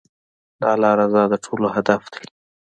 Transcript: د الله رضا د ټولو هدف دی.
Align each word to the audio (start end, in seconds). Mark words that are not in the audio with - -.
د 0.59 0.61
الله 0.73 0.91
رضا 1.01 1.23
د 1.29 1.33
ټولو 1.45 1.67
هدف 1.75 2.01
دی. 2.13 2.23